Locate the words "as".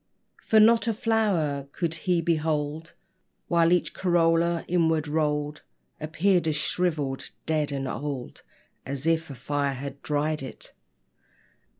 6.47-6.55, 8.83-9.05